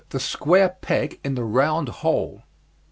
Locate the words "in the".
1.23-1.43